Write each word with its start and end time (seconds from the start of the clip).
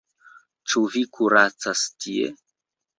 Ĉu 0.71 0.83
vi 0.95 1.05
kuracas 1.19 1.87
tie? 2.03 2.37